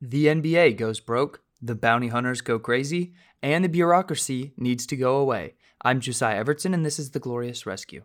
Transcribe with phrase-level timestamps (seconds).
[0.00, 5.16] The NBA goes broke, the bounty hunters go crazy, and the bureaucracy needs to go
[5.16, 5.54] away.
[5.82, 8.04] I'm Josiah Everton, and this is The Glorious Rescue.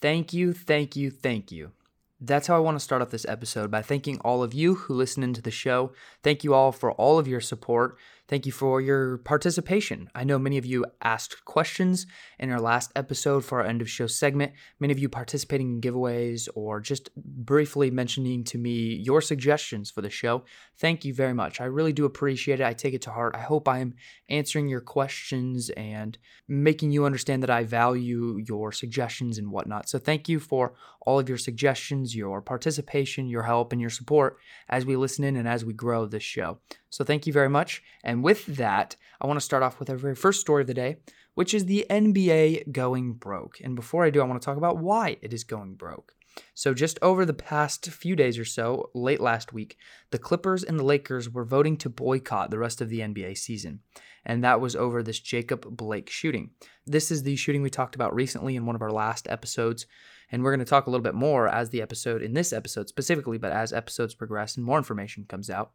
[0.00, 1.72] Thank you, thank you, thank you.
[2.18, 4.94] That's how I want to start off this episode by thanking all of you who
[4.94, 5.92] listen into the show.
[6.22, 7.98] Thank you all for all of your support.
[8.28, 10.10] Thank you for your participation.
[10.14, 12.06] I know many of you asked questions
[12.38, 14.52] in our last episode for our end of show segment.
[14.78, 20.02] Many of you participating in giveaways or just briefly mentioning to me your suggestions for
[20.02, 20.44] the show.
[20.76, 21.58] Thank you very much.
[21.58, 22.66] I really do appreciate it.
[22.66, 23.34] I take it to heart.
[23.34, 23.94] I hope I am
[24.28, 29.88] answering your questions and making you understand that I value your suggestions and whatnot.
[29.88, 34.36] So thank you for all of your suggestions, your participation, your help, and your support
[34.68, 36.58] as we listen in and as we grow this show.
[36.90, 37.82] So thank you very much.
[38.02, 40.74] And with that, I want to start off with our very first story of the
[40.74, 40.96] day,
[41.34, 43.60] which is the NBA going broke.
[43.62, 46.14] And before I do, I want to talk about why it is going broke.
[46.54, 49.76] So, just over the past few days or so, late last week,
[50.10, 53.80] the Clippers and the Lakers were voting to boycott the rest of the NBA season.
[54.24, 56.50] And that was over this Jacob Blake shooting.
[56.86, 59.86] This is the shooting we talked about recently in one of our last episodes.
[60.30, 62.88] And we're going to talk a little bit more as the episode, in this episode
[62.88, 65.72] specifically, but as episodes progress and more information comes out.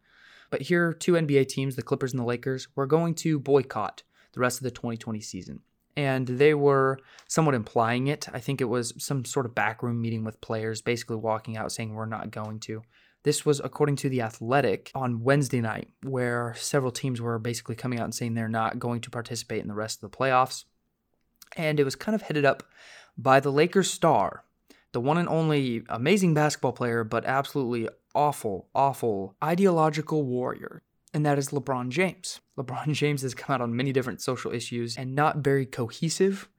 [0.54, 4.04] But here, are two NBA teams, the Clippers and the Lakers, were going to boycott
[4.34, 5.62] the rest of the 2020 season.
[5.98, 8.28] And they were somewhat implying it.
[8.32, 11.96] I think it was some sort of backroom meeting with players, basically walking out saying,
[11.96, 12.84] We're not going to.
[13.24, 17.98] This was according to The Athletic on Wednesday night, where several teams were basically coming
[17.98, 20.66] out and saying they're not going to participate in the rest of the playoffs.
[21.58, 22.62] And it was kind of headed up
[23.18, 24.44] by the Lakers star,
[24.92, 30.83] the one and only amazing basketball player, but absolutely awful, awful ideological warrior,
[31.14, 32.42] and that is LeBron James.
[32.58, 36.50] LeBron James has come out on many different social issues and not very cohesive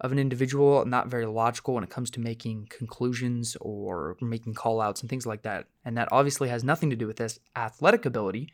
[0.00, 4.80] of an individual, not very logical when it comes to making conclusions or making call
[4.80, 5.66] outs and things like that.
[5.84, 8.52] And that obviously has nothing to do with his athletic ability,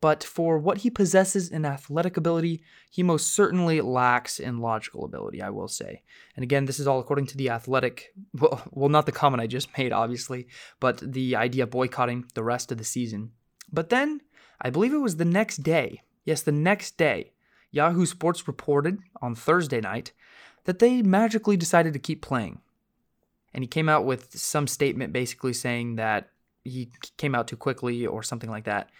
[0.00, 5.42] but for what he possesses in athletic ability, he most certainly lacks in logical ability,
[5.42, 6.02] I will say.
[6.34, 9.46] And again, this is all according to the athletic, well, well not the comment I
[9.46, 10.48] just made, obviously,
[10.80, 13.32] but the idea of boycotting the rest of the season.
[13.72, 14.20] But then,
[14.60, 17.32] I believe it was the next day, yes, the next day,
[17.70, 20.12] Yahoo Sports reported on Thursday night
[20.64, 22.60] that they magically decided to keep playing.
[23.52, 26.30] And he came out with some statement basically saying that
[26.64, 28.90] he came out too quickly or something like that.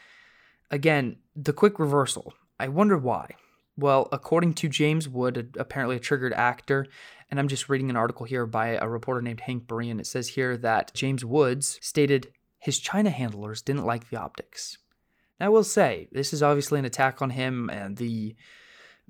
[0.70, 2.34] Again, the quick reversal.
[2.58, 3.36] I wonder why.
[3.76, 6.86] Well, according to James Wood, apparently a triggered actor,
[7.30, 10.00] and I'm just reading an article here by a reporter named Hank Berrien.
[10.00, 14.78] It says here that James Woods stated his China handlers didn't like the optics.
[15.38, 18.34] Now, I will say, this is obviously an attack on him and the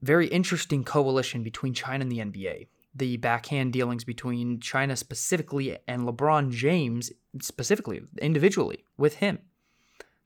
[0.01, 2.67] very interesting coalition between China and the NBA.
[2.95, 9.39] The backhand dealings between China specifically and LeBron James specifically, individually, with him.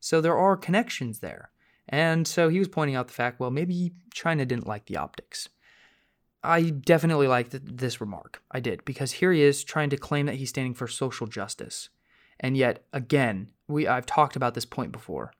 [0.01, 1.51] So there are connections there.
[1.87, 5.47] And so he was pointing out the fact, well, maybe China didn't like the optics.
[6.43, 8.41] I definitely liked this remark.
[8.49, 11.89] I did, because here he is trying to claim that he's standing for social justice.
[12.39, 15.33] And yet, again, we I've talked about this point before.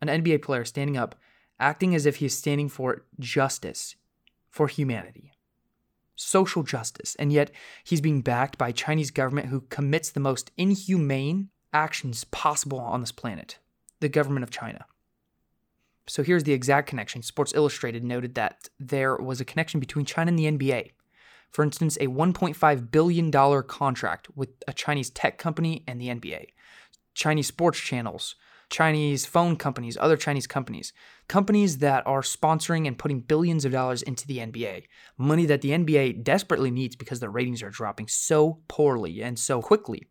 [0.00, 1.14] An NBA player standing up,
[1.60, 3.94] acting as if he is standing for justice,
[4.48, 5.32] for humanity,
[6.16, 7.50] social justice, and yet
[7.84, 13.00] he's being backed by a Chinese government who commits the most inhumane actions possible on
[13.00, 13.58] this planet
[14.00, 14.86] the government of China.
[16.06, 17.22] So here's the exact connection.
[17.22, 20.92] Sports Illustrated noted that there was a connection between China and the NBA.
[21.50, 26.48] For instance, a $1.5 billion contract with a Chinese tech company and the NBA,
[27.14, 28.36] Chinese sports channels,
[28.70, 30.92] Chinese phone companies, other Chinese companies,
[31.26, 34.84] companies that are sponsoring and putting billions of dollars into the NBA,
[35.16, 39.62] money that the NBA desperately needs because their ratings are dropping so poorly and so
[39.62, 40.06] quickly.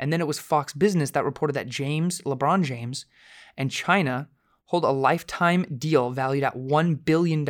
[0.00, 3.04] And then it was Fox Business that reported that James, LeBron James,
[3.56, 4.28] and China
[4.64, 7.44] hold a lifetime deal valued at $1 billion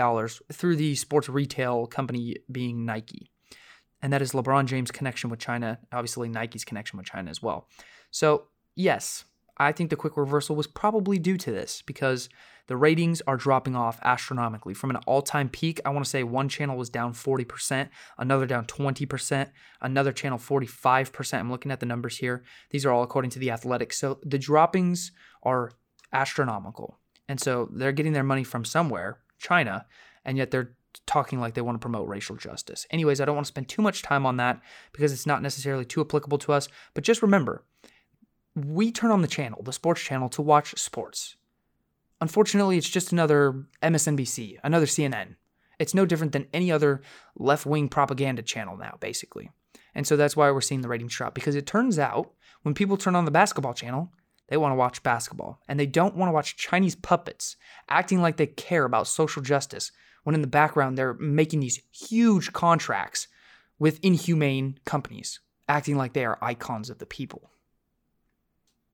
[0.53, 3.31] through the sports retail company being Nike.
[4.03, 7.69] And that is LeBron James' connection with China, obviously Nike's connection with China as well.
[8.11, 9.27] So, yes,
[9.61, 12.31] I think the quick reversal was probably due to this because
[12.67, 14.73] the ratings are dropping off astronomically.
[14.73, 18.47] From an all time peak, I want to say one channel was down 40%, another
[18.47, 19.51] down 20%,
[19.83, 21.35] another channel 45%.
[21.39, 22.43] I'm looking at the numbers here.
[22.71, 23.93] These are all according to the Athletic.
[23.93, 25.13] So the droppings
[25.43, 25.73] are
[26.11, 26.99] astronomical.
[27.29, 29.85] And so they're getting their money from somewhere, China,
[30.25, 30.75] and yet they're
[31.07, 32.87] talking like they want to promote racial justice.
[32.91, 34.59] Anyways, I don't want to spend too much time on that
[34.93, 36.67] because it's not necessarily too applicable to us.
[36.95, 37.65] But just remember,
[38.65, 41.37] we turn on the channel, the sports channel, to watch sports.
[42.21, 45.37] Unfortunately, it's just another MSNBC, another CNN.
[45.79, 47.01] It's no different than any other
[47.37, 49.51] left wing propaganda channel now, basically.
[49.95, 52.97] And so that's why we're seeing the ratings drop because it turns out when people
[52.97, 54.13] turn on the basketball channel,
[54.49, 57.57] they want to watch basketball and they don't want to watch Chinese puppets
[57.89, 59.91] acting like they care about social justice
[60.25, 63.29] when in the background they're making these huge contracts
[63.79, 67.51] with inhumane companies, acting like they are icons of the people.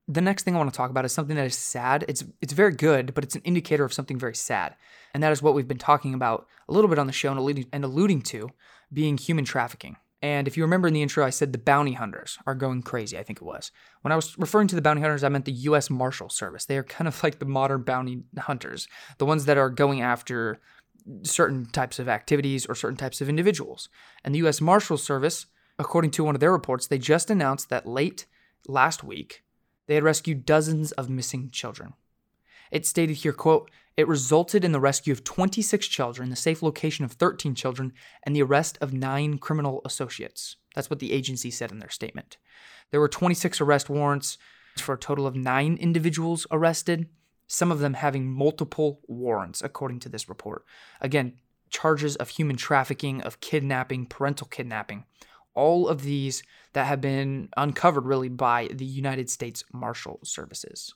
[0.07, 2.05] The next thing I want to talk about is something that is sad.
[2.07, 4.75] It's it's very good, but it's an indicator of something very sad.
[5.13, 7.39] And that is what we've been talking about a little bit on the show and
[7.39, 8.49] alluding, and alluding to
[8.93, 9.97] being human trafficking.
[10.21, 13.17] And if you remember in the intro, I said the bounty hunters are going crazy,
[13.17, 13.71] I think it was.
[14.01, 16.65] When I was referring to the bounty hunters, I meant the US Marshal Service.
[16.65, 18.87] They are kind of like the modern bounty hunters,
[19.19, 20.59] the ones that are going after
[21.23, 23.89] certain types of activities or certain types of individuals.
[24.23, 25.45] And the US Marshal Service,
[25.77, 28.25] according to one of their reports, they just announced that late
[28.67, 29.43] last week,
[29.87, 31.93] they had rescued dozens of missing children.
[32.71, 37.03] It stated here, quote, it resulted in the rescue of 26 children, the safe location
[37.03, 37.93] of 13 children,
[38.23, 40.57] and the arrest of nine criminal associates.
[40.75, 42.37] That's what the agency said in their statement.
[42.91, 44.37] There were 26 arrest warrants
[44.77, 47.07] for a total of nine individuals arrested,
[47.47, 50.63] some of them having multiple warrants, according to this report.
[51.01, 51.33] Again,
[51.69, 55.05] charges of human trafficking, of kidnapping, parental kidnapping.
[55.57, 56.43] All of these
[56.73, 60.93] that have been uncovered really by the United States Marshal Services.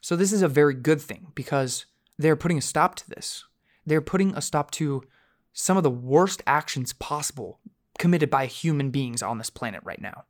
[0.00, 1.86] So, this is a very good thing because
[2.18, 3.44] they're putting a stop to this.
[3.86, 5.04] They're putting a stop to
[5.52, 7.60] some of the worst actions possible
[7.98, 10.24] committed by human beings on this planet right now.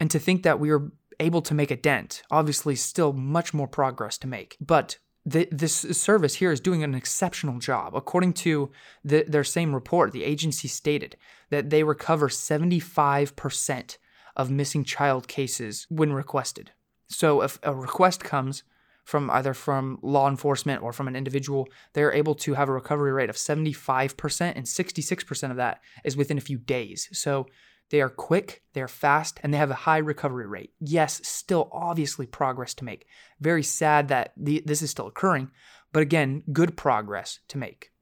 [0.00, 2.22] And to think that we are able to make a dent.
[2.30, 6.94] Obviously, still much more progress to make, but the, this service here is doing an
[6.94, 7.94] exceptional job.
[7.94, 8.70] According to
[9.04, 11.16] the, their same report, the agency stated
[11.50, 13.98] that they recover 75%
[14.36, 16.72] of missing child cases when requested.
[17.08, 18.64] So if a request comes
[19.04, 23.12] from either from law enforcement or from an individual, they're able to have a recovery
[23.12, 27.08] rate of 75% and 66% of that is within a few days.
[27.12, 27.46] So
[27.92, 30.72] they are quick, they are fast, and they have a high recovery rate.
[30.80, 33.06] Yes, still obviously progress to make.
[33.38, 35.50] Very sad that the, this is still occurring,
[35.92, 37.92] but again, good progress to make.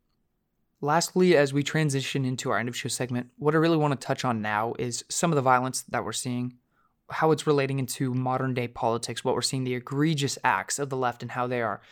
[0.81, 4.06] Lastly, as we transition into our end of show segment, what I really want to
[4.06, 6.54] touch on now is some of the violence that we're seeing,
[7.10, 10.96] how it's relating into modern day politics, what we're seeing, the egregious acts of the
[10.96, 11.82] left, and how they are,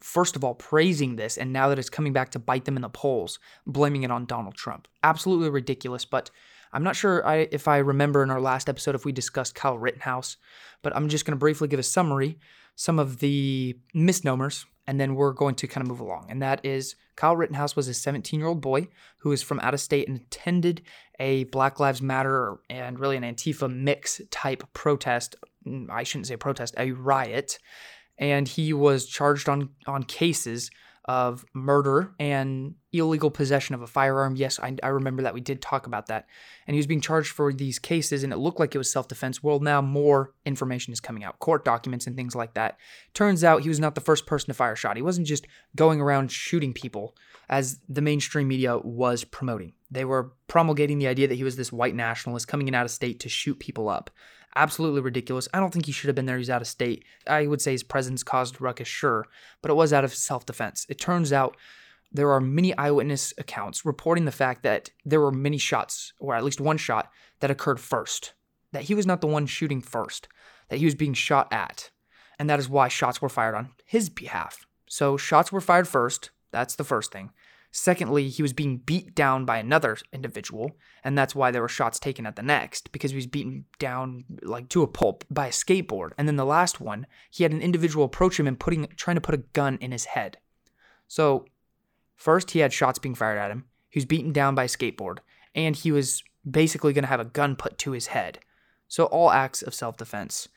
[0.00, 2.82] first of all, praising this, and now that it's coming back to bite them in
[2.82, 4.86] the polls, blaming it on Donald Trump.
[5.02, 6.30] Absolutely ridiculous, but
[6.72, 9.78] I'm not sure I, if I remember in our last episode if we discussed Kyle
[9.78, 10.36] Rittenhouse,
[10.82, 12.38] but I'm just going to briefly give a summary,
[12.76, 16.26] some of the misnomers, and then we're going to kind of move along.
[16.30, 18.88] And that is Kyle Rittenhouse was a 17 year old boy
[19.18, 20.82] who is from out of state and attended
[21.18, 25.36] a Black Lives Matter and really an Antifa mix type protest.
[25.66, 27.58] Mm, I shouldn't say protest, a riot.
[28.18, 30.70] And he was charged on, on cases
[31.08, 34.36] of murder and illegal possession of a firearm.
[34.36, 35.32] Yes, I, I, remember that.
[35.32, 36.26] We did talk about that.
[36.66, 39.08] And he was being charged for these cases, and it looked like it was self
[39.08, 39.42] defense.
[39.42, 42.76] Well, now more information is coming out court documents and things like that.
[43.14, 44.96] Turns out he was not the first person to fire a shot.
[44.96, 47.16] He wasn't just going around shooting people
[47.48, 49.72] as the mainstream media was promoting.
[49.90, 52.90] They were promulgating the idea that he was this white nationalist coming in out of
[52.90, 54.10] state to shoot people up
[54.56, 55.48] absolutely ridiculous.
[55.52, 56.38] I don't think he should have been there.
[56.38, 57.04] He's out of state.
[57.26, 59.26] I would say his presence caused ruckus, sure,
[59.62, 60.86] but it was out of self defense.
[60.88, 61.56] It turns out
[62.10, 66.44] there are many eyewitness accounts reporting the fact that there were many shots, or at
[66.44, 67.10] least one shot,
[67.40, 68.32] that occurred first.
[68.72, 70.28] That he was not the one shooting first,
[70.68, 71.90] that he was being shot at.
[72.38, 74.66] And that is why shots were fired on his behalf.
[74.88, 76.30] So shots were fired first.
[76.50, 77.30] That's the first thing.
[77.70, 80.72] Secondly, he was being beat down by another individual,
[81.04, 84.24] and that's why there were shots taken at the next, because he was beaten down
[84.42, 86.12] like to a pulp by a skateboard.
[86.16, 89.20] And then the last one, he had an individual approach him and putting trying to
[89.20, 90.38] put a gun in his head.
[91.06, 91.44] So
[92.16, 95.18] first he had shots being fired at him, he was beaten down by a skateboard,
[95.54, 98.38] and he was basically gonna have a gun put to his head.
[98.88, 100.48] So all acts of self-defense.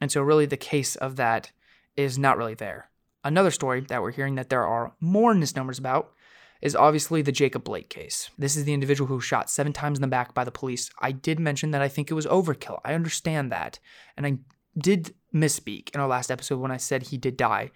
[0.00, 1.50] And so really the case of that
[1.96, 2.90] is not really there.
[3.24, 6.12] Another story that we're hearing that there are more misnomers about
[6.60, 8.30] is obviously the Jacob Blake case.
[8.38, 10.90] This is the individual who was shot seven times in the back by the police.
[11.00, 12.80] I did mention that I think it was overkill.
[12.84, 13.78] I understand that.
[14.16, 14.38] And I
[14.76, 17.70] did misspeak in our last episode when I said he did die.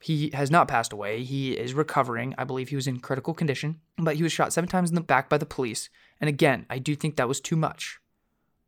[0.00, 1.22] He has not passed away.
[1.22, 2.34] He is recovering.
[2.36, 5.00] I believe he was in critical condition, but he was shot seven times in the
[5.00, 5.90] back by the police.
[6.20, 7.98] And again, I do think that was too much.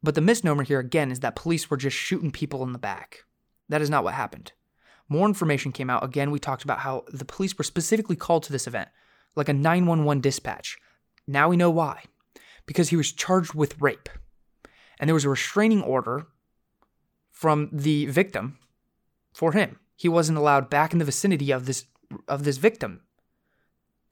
[0.03, 3.25] But the misnomer here again is that police were just shooting people in the back.
[3.69, 4.53] That is not what happened.
[5.09, 6.05] More information came out.
[6.05, 8.91] Again, we talked about how the police were specifically called to this event
[9.37, 10.79] like a 911 dispatch.
[11.27, 12.05] Now we know why.
[12.67, 14.09] Because he was charged with rape.
[14.99, 16.27] And there was a restraining order
[17.31, 18.59] from the victim
[19.33, 19.79] for him.
[19.97, 21.87] He wasn't allowed back in the vicinity of this
[22.29, 23.01] of this victim.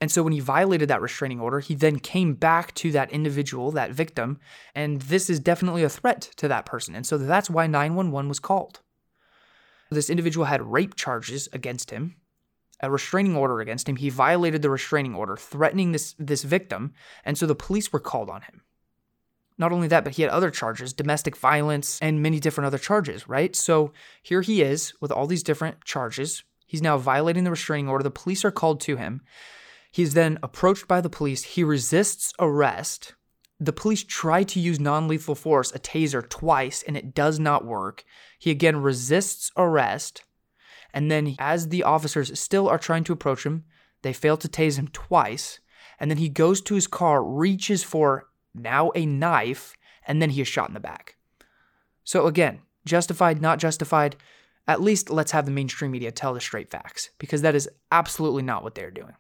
[0.01, 3.71] And so when he violated that restraining order, he then came back to that individual,
[3.71, 4.41] that victim,
[4.75, 6.97] and this is definitely a threat to that person.
[6.97, 8.81] And so that's why 911 was called.
[9.91, 12.17] This individual had rape charges against him,
[12.83, 13.97] a restraining order against him.
[13.97, 16.93] He violated the restraining order, threatening this, this victim,
[17.25, 18.63] and so the police were called on him.
[19.59, 23.29] Not only that, but he had other charges, domestic violence, and many different other charges,
[23.29, 23.55] right?
[23.55, 26.43] So here he is with all these different charges.
[26.67, 28.03] He's now violating the restraining order.
[28.03, 29.21] The police are called to him.
[29.93, 31.45] He's then approached by the police.
[31.45, 33.15] He resists arrest.
[33.61, 37.65] The police try to use non lethal force, a taser, twice, and it does not
[37.65, 38.05] work.
[38.39, 40.25] He again resists arrest.
[40.95, 43.65] And then, as the officers still are trying to approach him,
[44.03, 45.61] they fail to tase him twice.
[45.99, 50.41] And then he goes to his car, reaches for now a knife, and then he
[50.41, 51.17] is shot in the back.
[52.05, 54.17] So, again, justified, not justified.
[54.67, 58.43] At least let's have the mainstream media tell the straight facts, because that is absolutely
[58.43, 59.15] not what they're doing.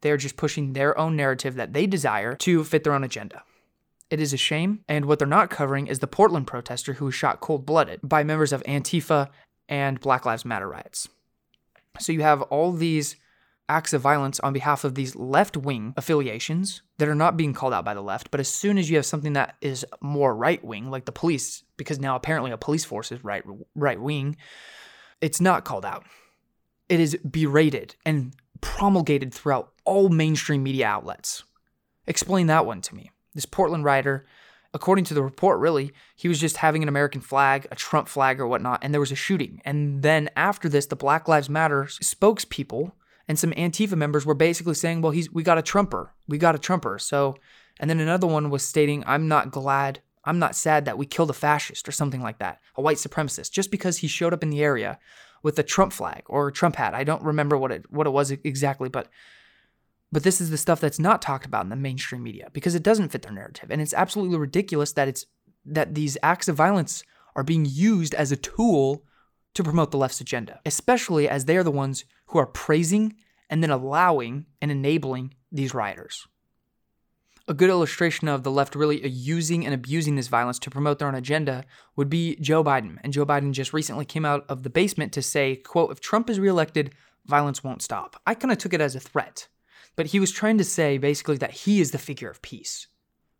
[0.00, 3.42] They're just pushing their own narrative that they desire to fit their own agenda.
[4.08, 7.14] It is a shame, and what they're not covering is the Portland protester who was
[7.14, 9.30] shot cold blooded by members of Antifa
[9.68, 11.08] and Black Lives Matter riots.
[11.98, 13.16] So you have all these
[13.68, 17.72] acts of violence on behalf of these left wing affiliations that are not being called
[17.72, 18.30] out by the left.
[18.30, 21.64] But as soon as you have something that is more right wing, like the police,
[21.76, 23.42] because now apparently a police force is right
[23.74, 24.36] right wing,
[25.20, 26.04] it's not called out.
[26.88, 31.42] It is berated and promulgated throughout all mainstream media outlets.
[32.06, 33.10] Explain that one to me.
[33.34, 34.26] This Portland writer,
[34.76, 38.38] according to the report, really, he was just having an American flag, a Trump flag,
[38.38, 39.62] or whatnot, and there was a shooting.
[39.64, 42.92] And then after this, the Black Lives Matter spokespeople
[43.26, 46.54] and some Antifa members were basically saying, "Well, he's we got a Trumper, we got
[46.54, 47.36] a Trumper." So,
[47.80, 51.30] and then another one was stating, "I'm not glad." I'm not sad that we killed
[51.30, 54.50] a fascist or something like that, a white supremacist, just because he showed up in
[54.50, 54.98] the area
[55.44, 56.94] with a Trump flag or a Trump hat.
[56.94, 59.08] I don't remember what it what it was exactly, but
[60.12, 62.82] but this is the stuff that's not talked about in the mainstream media because it
[62.82, 63.70] doesn't fit their narrative.
[63.70, 65.26] And it's absolutely ridiculous that it's
[65.64, 67.02] that these acts of violence
[67.34, 69.04] are being used as a tool
[69.54, 73.14] to promote the left's agenda, especially as they are the ones who are praising
[73.50, 76.26] and then allowing and enabling these rioters.
[77.48, 81.08] A good illustration of the left really using and abusing this violence to promote their
[81.08, 82.98] own agenda would be Joe Biden.
[83.04, 86.28] And Joe Biden just recently came out of the basement to say, quote, if Trump
[86.28, 86.92] is reelected,
[87.24, 88.20] violence won't stop.
[88.26, 89.46] I kind of took it as a threat.
[89.96, 92.86] But he was trying to say basically that he is the figure of peace.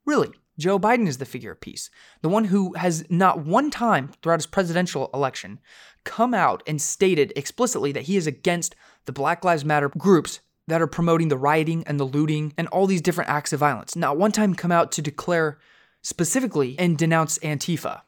[0.05, 1.91] Really, Joe Biden is the figure of peace.
[2.23, 5.61] The one who has not one time throughout his presidential election
[6.05, 10.81] come out and stated explicitly that he is against the Black Lives Matter groups that
[10.81, 13.95] are promoting the rioting and the looting and all these different acts of violence.
[13.95, 15.59] Not one time come out to declare
[16.03, 18.03] specifically and denounce Antifa.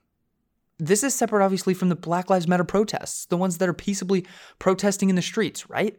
[0.78, 4.24] This is separate, obviously, from the Black Lives Matter protests, the ones that are peaceably
[4.60, 5.98] protesting in the streets, right?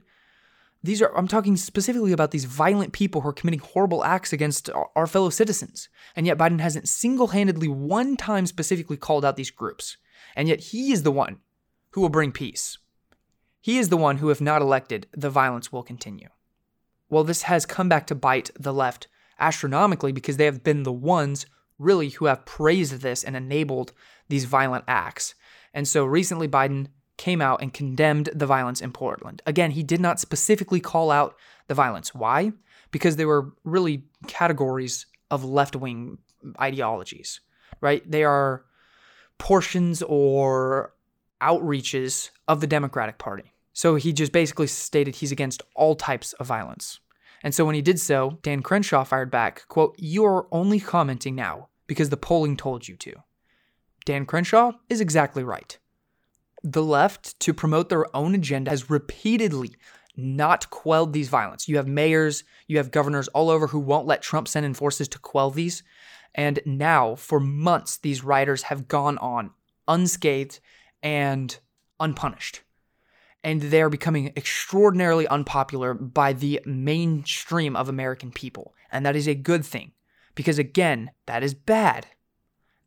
[0.82, 4.70] These are, I'm talking specifically about these violent people who are committing horrible acts against
[4.96, 5.90] our fellow citizens.
[6.16, 9.98] And yet Biden hasn't single handedly one time specifically called out these groups.
[10.36, 11.40] And yet he is the one
[11.92, 12.78] who will bring peace.
[13.62, 16.30] He is the one who, if not elected, the violence will continue.
[17.10, 19.08] Well, this has come back to bite the left
[19.38, 21.46] astronomically because they have been the ones
[21.78, 23.92] really who have praised this and enabled
[24.30, 25.36] these violent acts.
[25.74, 26.88] And so recently, Biden
[27.20, 29.42] came out and condemned the violence in Portland.
[29.46, 31.36] Again, he did not specifically call out
[31.68, 32.16] the violence.
[32.16, 32.54] Why?
[32.92, 36.18] Because they were really categories of left wing
[36.60, 37.42] ideologies,
[37.82, 38.10] right?
[38.10, 38.64] They are
[39.38, 40.94] portions or
[41.42, 43.54] outreaches of the Democratic Party.
[43.74, 47.02] So he just basically stated he's against all types of violence.
[47.44, 51.68] And so when he did so, Dan Crenshaw fired back, quote, You're only commenting now
[51.86, 53.14] because the polling told you to.
[54.06, 55.78] Dan Crenshaw is exactly right.
[56.64, 59.76] The left, to promote their own agenda, has repeatedly
[60.16, 61.70] not quelled these violence.
[61.70, 65.08] You have mayors, you have governors all over who won't let Trump send in forces
[65.10, 65.84] to quell these.
[66.36, 69.52] And now, for months, these rioters have gone on
[69.88, 70.60] unscathed
[71.02, 71.58] and
[72.00, 72.62] unpunished
[73.44, 78.74] and they're becoming extraordinarily unpopular by the mainstream of American people.
[78.92, 79.94] And that is a good thing,
[80.36, 82.08] because again, that is bad.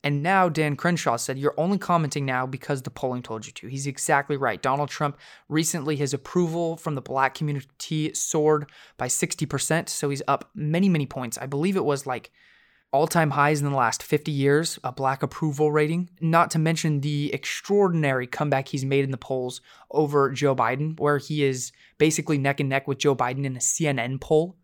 [0.05, 3.69] And now Dan Crenshaw said, You're only commenting now because the polling told you to.
[3.69, 4.61] He's exactly right.
[4.61, 5.17] Donald Trump
[5.49, 9.89] recently, his approval from the black community soared by 60%.
[9.89, 11.39] So he's up many, many points.
[11.39, 12.33] I believe it was like
[12.93, 17.01] all time highs in the last 50 years, a black approval rating, not to mention
[17.01, 22.37] the extraordinary comeback he's made in the polls over Joe Biden, where he is basically
[22.37, 24.57] neck and neck with Joe Biden in a CNN poll.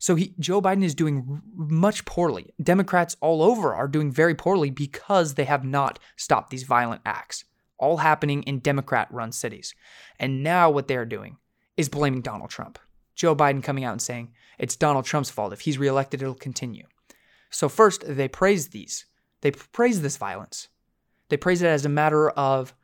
[0.00, 2.52] So he, Joe Biden is doing much poorly.
[2.60, 7.44] Democrats all over are doing very poorly because they have not stopped these violent acts,
[7.78, 9.74] all happening in Democrat run cities.
[10.18, 11.36] And now what they're doing
[11.76, 12.78] is blaming Donald Trump
[13.20, 15.52] Joe Biden coming out and saying it's Donald Trump's fault.
[15.52, 16.86] If he's reelected, it'll continue.
[17.50, 19.04] So, first, they praise these.
[19.42, 20.68] They praise this violence.
[21.28, 22.74] They praise it as a matter of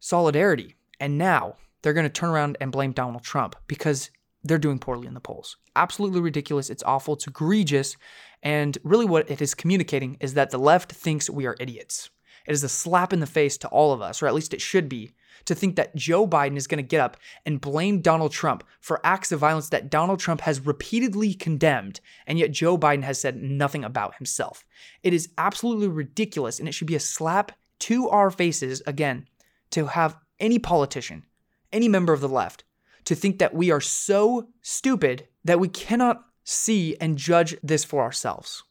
[0.00, 0.76] solidarity.
[0.98, 4.10] And now they're going to turn around and blame Donald Trump because
[4.46, 5.56] they're doing poorly in the polls.
[5.74, 6.70] Absolutely ridiculous.
[6.70, 7.14] It's awful.
[7.14, 7.96] It's egregious.
[8.42, 12.10] And really, what it is communicating is that the left thinks we are idiots.
[12.46, 14.60] It is a slap in the face to all of us, or at least it
[14.60, 15.12] should be,
[15.46, 19.04] to think that Joe Biden is going to get up and blame Donald Trump for
[19.04, 23.36] acts of violence that Donald Trump has repeatedly condemned, and yet Joe Biden has said
[23.36, 24.64] nothing about himself.
[25.02, 29.26] It is absolutely ridiculous, and it should be a slap to our faces, again,
[29.70, 31.24] to have any politician,
[31.72, 32.64] any member of the left,
[33.06, 38.02] to think that we are so stupid that we cannot see and judge this for
[38.02, 38.62] ourselves.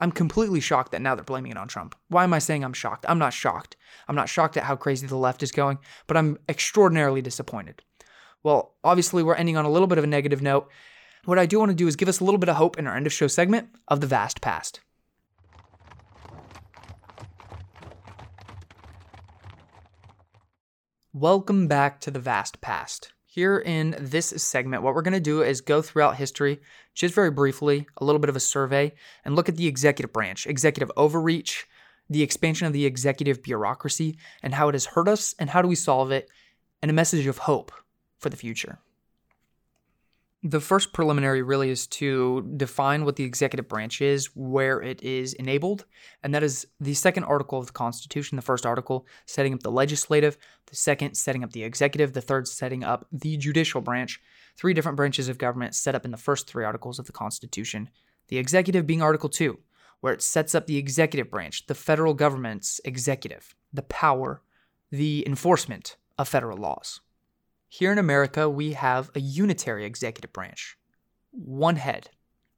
[0.00, 1.96] I'm completely shocked that now they're blaming it on Trump.
[2.08, 3.04] Why am I saying I'm shocked?
[3.08, 3.76] I'm not shocked.
[4.06, 7.82] I'm not shocked at how crazy the left is going, but I'm extraordinarily disappointed.
[8.44, 10.70] Well, obviously, we're ending on a little bit of a negative note.
[11.24, 12.86] What I do want to do is give us a little bit of hope in
[12.86, 14.80] our end of show segment of the vast past.
[21.12, 23.12] Welcome back to the vast past.
[23.38, 26.58] Here in this segment, what we're going to do is go throughout history,
[26.92, 30.44] just very briefly, a little bit of a survey, and look at the executive branch,
[30.44, 31.64] executive overreach,
[32.10, 35.68] the expansion of the executive bureaucracy, and how it has hurt us, and how do
[35.68, 36.28] we solve it,
[36.82, 37.70] and a message of hope
[38.18, 38.80] for the future.
[40.44, 45.32] The first preliminary really is to define what the executive branch is, where it is
[45.34, 45.84] enabled,
[46.22, 48.36] and that is the second article of the Constitution.
[48.36, 52.46] The first article setting up the legislative, the second setting up the executive, the third
[52.46, 54.20] setting up the judicial branch.
[54.56, 57.90] Three different branches of government set up in the first three articles of the Constitution.
[58.28, 59.58] The executive being Article 2,
[60.02, 64.42] where it sets up the executive branch, the federal government's executive, the power,
[64.92, 67.00] the enforcement of federal laws.
[67.68, 70.78] Here in America, we have a unitary executive branch,
[71.30, 72.10] one head.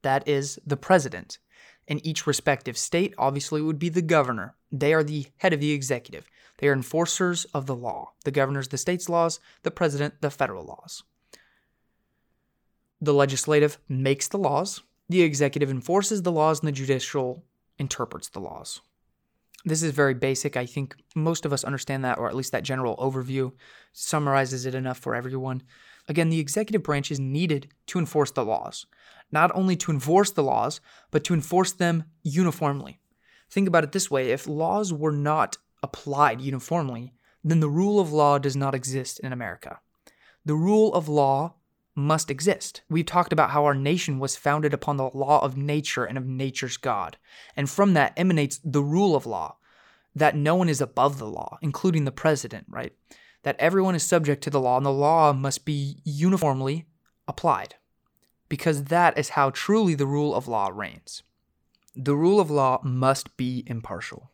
[0.03, 1.37] That is the president.
[1.85, 4.55] In each respective state, obviously, would be the governor.
[4.71, 6.29] They are the head of the executive.
[6.59, 8.13] They are enforcers of the law.
[8.23, 11.03] The governor's the state's laws, the president, the federal laws.
[13.01, 17.43] The legislative makes the laws, the executive enforces the laws, and the judicial
[17.77, 18.79] interprets the laws.
[19.63, 20.57] This is very basic.
[20.57, 23.51] I think most of us understand that, or at least that general overview
[23.93, 25.61] summarizes it enough for everyone.
[26.07, 28.85] Again, the executive branch is needed to enforce the laws,
[29.31, 32.99] not only to enforce the laws, but to enforce them uniformly.
[33.51, 38.11] Think about it this way if laws were not applied uniformly, then the rule of
[38.11, 39.79] law does not exist in America.
[40.45, 41.55] The rule of law
[41.95, 42.81] must exist.
[42.89, 46.25] We've talked about how our nation was founded upon the law of nature and of
[46.25, 47.17] nature's God.
[47.55, 49.57] And from that emanates the rule of law,
[50.15, 52.93] that no one is above the law, including the president, right?
[53.43, 56.85] That everyone is subject to the law and the law must be uniformly
[57.27, 57.75] applied.
[58.49, 61.23] Because that is how truly the rule of law reigns.
[61.95, 64.31] The rule of law must be impartial.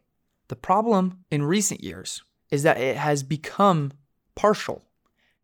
[0.48, 3.92] The problem in recent years is that it has become
[4.36, 4.87] partial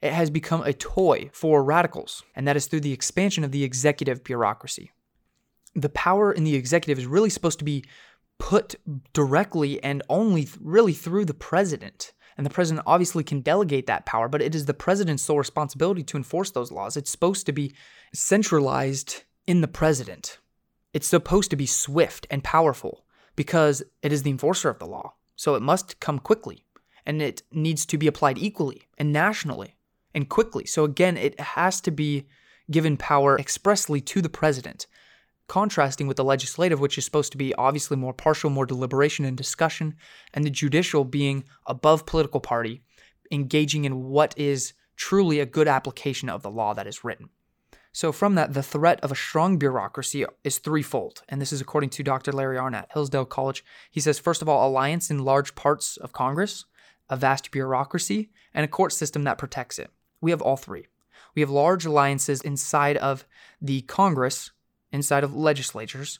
[0.03, 3.63] it has become a toy for radicals, and that is through the expansion of the
[3.63, 4.91] executive bureaucracy.
[5.75, 7.85] The power in the executive is really supposed to be
[8.37, 8.75] put
[9.13, 12.11] directly and only really through the president.
[12.35, 16.03] And the president obviously can delegate that power, but it is the president's sole responsibility
[16.03, 16.97] to enforce those laws.
[16.97, 17.73] It's supposed to be
[18.13, 20.39] centralized in the president.
[20.93, 23.05] It's supposed to be swift and powerful
[23.37, 25.13] because it is the enforcer of the law.
[25.37, 26.65] So it must come quickly
[27.05, 29.75] and it needs to be applied equally and nationally
[30.13, 30.65] and quickly.
[30.65, 32.27] So again, it has to be
[32.71, 34.87] given power expressly to the president,
[35.47, 39.37] contrasting with the legislative, which is supposed to be obviously more partial, more deliberation and
[39.37, 39.95] discussion,
[40.33, 42.81] and the judicial being above political party,
[43.31, 47.29] engaging in what is truly a good application of the law that is written.
[47.95, 51.21] So, from that, the threat of a strong bureaucracy is threefold.
[51.29, 52.31] And this is according to Dr.
[52.31, 53.63] Larry Arnett, Hillsdale College.
[53.91, 56.65] He says, first of all, alliance in large parts of Congress,
[57.07, 59.91] a vast bureaucracy, and a court system that protects it.
[60.23, 60.87] We have all three.
[61.35, 63.25] We have large alliances inside of
[63.61, 64.51] the Congress,
[64.91, 66.19] inside of legislatures,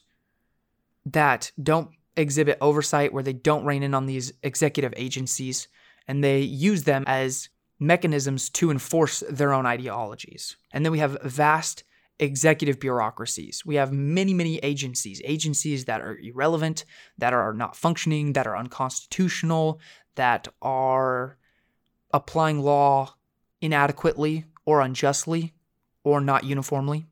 [1.06, 5.68] that don't exhibit oversight, where they don't rein in on these executive agencies,
[6.06, 10.56] and they use them as mechanisms to enforce their own ideologies.
[10.70, 11.82] And then we have vast
[12.18, 13.64] executive bureaucracies.
[13.64, 16.84] We have many, many agencies, agencies that are irrelevant,
[17.16, 19.80] that are not functioning, that are unconstitutional,
[20.16, 21.38] that are
[22.12, 23.14] applying law
[23.64, 25.54] inadequately or unjustly
[26.04, 27.06] or not uniformly.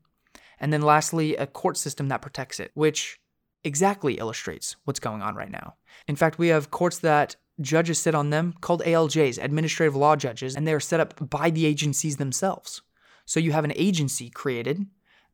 [0.61, 3.19] And then lastly, a court system that protects it, which
[3.65, 5.77] exactly illustrates what's going on right now.
[6.07, 10.55] In fact, we have courts that judges sit on them called ALJs, administrative law judges,
[10.55, 12.83] and they are set up by the agencies themselves.
[13.25, 14.85] So you have an agency created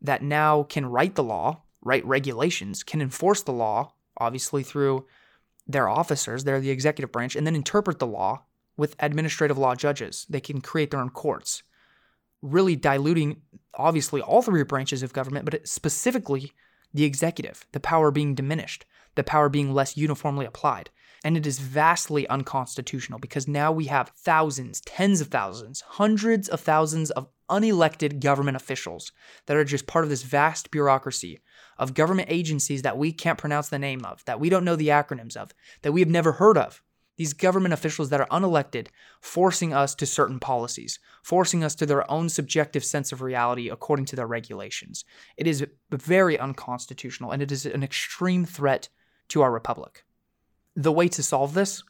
[0.01, 5.07] that now can write the law, write regulations, can enforce the law, obviously through
[5.67, 8.45] their officers, they're the executive branch, and then interpret the law
[8.79, 10.25] with administrative law judges.
[10.31, 11.63] They can create their own courts,
[12.41, 13.43] really diluting,
[13.75, 16.53] obviously, all three branches of government, but specifically
[16.95, 18.87] the executive, the power being diminished,
[19.17, 20.89] the power being less uniformly applied.
[21.25, 26.61] And it is vastly unconstitutional because now we have thousands, tens of thousands, hundreds of
[26.61, 29.11] thousands of unelected government officials
[29.47, 31.41] that are just part of this vast bureaucracy
[31.77, 34.89] of government agencies that we can't pronounce the name of, that we don't know the
[34.89, 36.83] acronyms of, that we have never heard of.
[37.19, 38.87] These government officials that are unelected,
[39.21, 44.07] forcing us to certain policies, forcing us to their own subjective sense of reality according
[44.07, 45.05] to their regulations.
[45.37, 48.89] It is very unconstitutional and it is an extreme threat
[49.29, 50.05] to our republic.
[50.77, 51.83] The way to solve this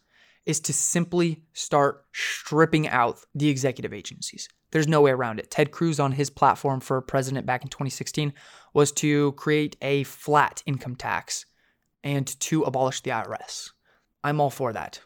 [0.47, 4.49] is to simply start stripping out the executive agencies.
[4.71, 5.51] There's no way around it.
[5.51, 8.33] Ted Cruz, on his platform for president back in 2016,
[8.73, 11.45] was to create a flat income tax
[12.03, 13.73] and to abolish the IRS.
[14.25, 15.01] I'm all for that.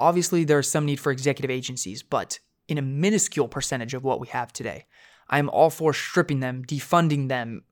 [0.00, 4.28] Obviously, there's some need for executive agencies, but in a minuscule percentage of what we
[4.28, 4.86] have today.
[5.28, 7.62] I'm all for stripping them, defunding them.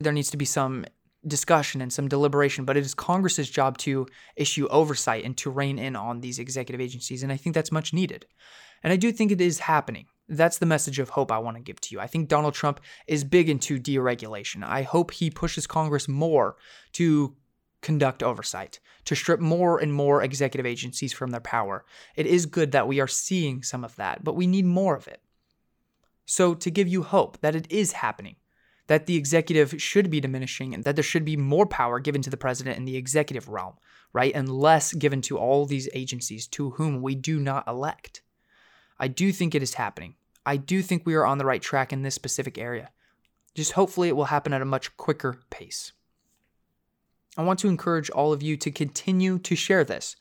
[0.00, 0.84] There needs to be some
[1.26, 4.06] discussion and some deliberation, but it is Congress's job to
[4.36, 7.22] issue oversight and to rein in on these executive agencies.
[7.22, 8.26] And I think that's much needed.
[8.82, 10.06] And I do think it is happening.
[10.28, 12.00] That's the message of hope I want to give to you.
[12.00, 14.64] I think Donald Trump is big into deregulation.
[14.64, 16.56] I hope he pushes Congress more
[16.92, 17.36] to
[17.82, 21.84] conduct oversight, to strip more and more executive agencies from their power.
[22.16, 25.08] It is good that we are seeing some of that, but we need more of
[25.08, 25.22] it.
[26.26, 28.36] So, to give you hope that it is happening,
[28.86, 32.30] that the executive should be diminishing, and that there should be more power given to
[32.30, 33.74] the president in the executive realm,
[34.12, 34.32] right?
[34.34, 38.22] And less given to all these agencies to whom we do not elect.
[38.98, 40.14] I do think it is happening.
[40.44, 42.90] I do think we are on the right track in this specific area.
[43.54, 45.92] Just hopefully it will happen at a much quicker pace.
[47.36, 50.16] I want to encourage all of you to continue to share this,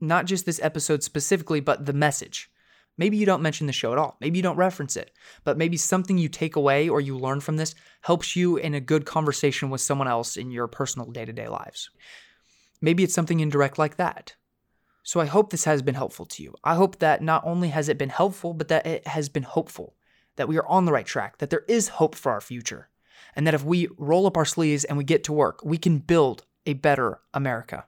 [0.00, 2.50] not just this episode specifically, but the message.
[2.96, 4.16] Maybe you don't mention the show at all.
[4.20, 5.10] Maybe you don't reference it,
[5.42, 8.80] but maybe something you take away or you learn from this helps you in a
[8.80, 11.90] good conversation with someone else in your personal day to day lives.
[12.80, 14.36] Maybe it's something indirect like that.
[15.02, 16.54] So I hope this has been helpful to you.
[16.62, 19.96] I hope that not only has it been helpful, but that it has been hopeful,
[20.36, 22.88] that we are on the right track, that there is hope for our future,
[23.36, 25.98] and that if we roll up our sleeves and we get to work, we can
[25.98, 27.86] build a better America.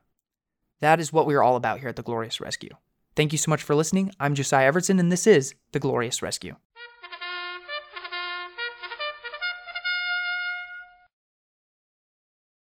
[0.79, 2.75] That is what we are all about here at the Glorious Rescue.
[3.15, 4.11] Thank you so much for listening.
[4.19, 6.55] I'm Josiah Evertson, and this is The Glorious Rescue.